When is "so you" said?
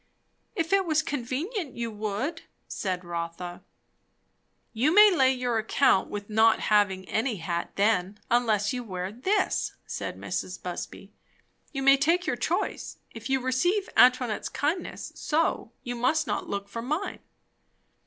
15.13-15.95